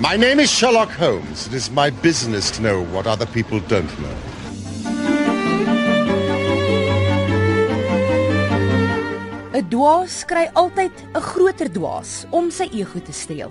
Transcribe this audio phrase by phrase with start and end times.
[0.00, 1.48] My name is Sherlock Holmes.
[1.48, 4.16] It is my business to know what other people don't know.
[9.58, 13.50] 'n Dwaas kry altyd 'n groter dwaas om sy ego te streel.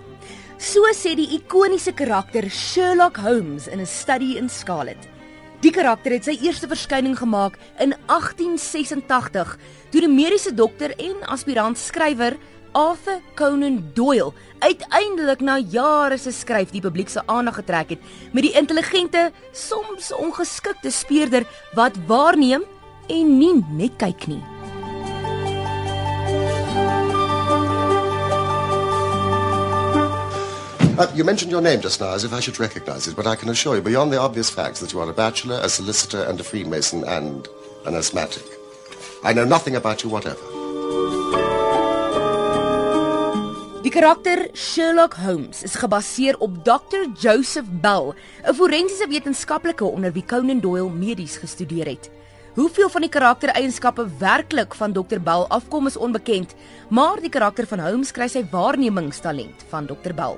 [0.58, 5.04] So sê die ikoniese karakter Sherlock Holmes in 'n studie in Scarlet.
[5.60, 9.58] Die karakter het sy eerste verskyning gemaak in 1886
[9.92, 12.38] toe die mediese dokter en aspirant skrywer
[12.72, 18.00] Arthur Conan Doyle uiteindelik na jare se skryf die publiek se aandag getrek het
[18.32, 22.64] met die intelligente, soms ongeskikte speurder wat waarneem
[23.08, 24.44] en nie net kyk nie.
[30.98, 33.36] Uh, you mentioned your name just now as if I should recognize it, but I
[33.36, 36.40] can assure you, beyond the obvious facts, that you are a bachelor, a solicitor, and
[36.40, 37.48] a Freemason, and
[37.86, 38.42] an asthmatic.
[39.24, 40.57] I know nothing about you whatever.
[43.98, 47.08] Karakter Sherlock Holmes is gebaseer op Dr.
[47.18, 48.14] Joseph Bell,
[48.46, 52.10] 'n forensiese wetenskaplike onder wie Conan Doyle medies gestudeer het.
[52.54, 55.20] Hoeveel van die karaktereienskappe werklik van Dr.
[55.20, 56.54] Bell afkom is onbekend,
[56.90, 60.14] maar die karakter van Holmes kry sy waarnemingstalent van Dr.
[60.14, 60.38] Bell.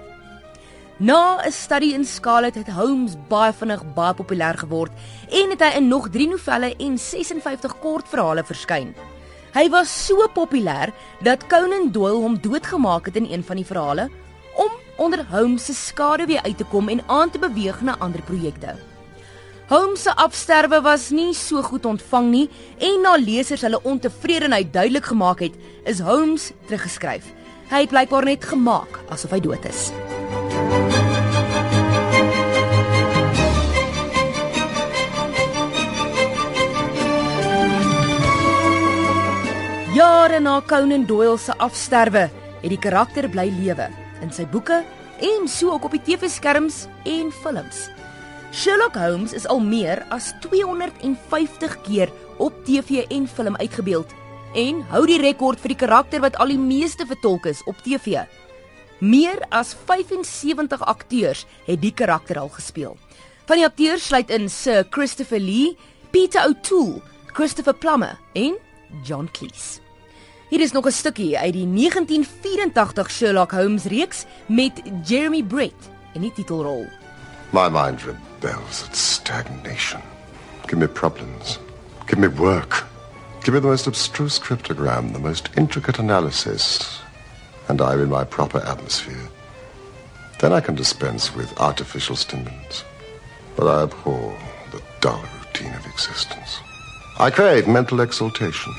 [0.97, 4.91] Na 'n studie in Scarlet het Holmes baie vinnig baie populêr geword
[5.30, 8.95] en het hy in nog 3 novelle en 56 kortverhale verskyn.
[9.50, 10.92] Hy was so populêr
[11.25, 14.09] dat Conan Doyle hom doodgemaak het in een van die verhale
[14.61, 14.69] om
[15.02, 18.75] onder Holmes se skaduwee uit te kom en aan te beweeg na ander projekte.
[19.70, 22.45] Holmes se afsterwe was nie so goed ontvang nie
[22.77, 27.33] en na lesers hulle ontevredenheid duidelik gemaak het, is Holmes teruggeskryf.
[27.70, 29.89] Hy het blykbaar net gemaak asof hy dood is.
[40.30, 42.27] Jare na Conan Doyle se afsterwe,
[42.61, 43.88] het die karakter bly lewe
[44.22, 44.75] in sy boeke
[45.25, 47.80] en so ook op die TV-skerms en films.
[48.53, 54.14] Sherlock Holmes is al meer as 250 keer op TV en film uitgebeeld
[54.53, 58.21] en hou die rekord vir die karakter wat al die meeste vertolk is op TV.
[59.02, 62.99] Meer as 75 akteurs het die karakter al gespeel.
[63.49, 65.73] Van die akteurs sluit in Sir Christopher Lee,
[66.14, 67.02] Peter O'Toole,
[67.33, 68.61] Christopher Plummer en
[69.02, 69.89] John Cleese.
[70.49, 74.71] Hier is nog 'n stukkie uit die 1984 Sherlock Holmes reeks met
[75.05, 76.87] Jeremy Brett in die titelrol.
[77.49, 80.02] My mind rebels at stagnation.
[80.65, 81.59] Give me problems.
[82.05, 82.88] Give me work.
[83.39, 87.02] Give me the most abstruse cryptogram, the most intricate analysis,
[87.67, 89.30] and I'm in my proper atmosphere.
[90.39, 92.83] Then I can dispense with artificial stimulants.
[93.55, 94.38] But I abhor
[94.71, 96.59] the dull routine of existence.
[97.20, 98.73] I crave mental exaltation.